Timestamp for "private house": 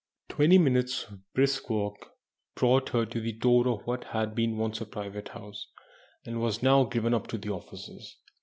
4.89-5.67